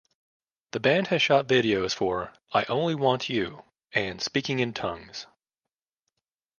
[0.71, 5.27] The band has shot videos for "I Only Want You" and "Speaking in Tongues".